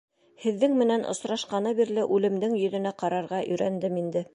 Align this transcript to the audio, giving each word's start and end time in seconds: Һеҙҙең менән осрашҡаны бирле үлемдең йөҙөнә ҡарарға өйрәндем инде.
Һеҙҙең 0.45 0.73
менән 0.79 1.05
осрашҡаны 1.11 1.75
бирле 1.83 2.09
үлемдең 2.17 2.59
йөҙөнә 2.65 2.99
ҡарарға 3.05 3.45
өйрәндем 3.51 4.03
инде. 4.07 4.29